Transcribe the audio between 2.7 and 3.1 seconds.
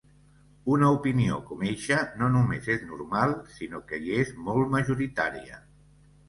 és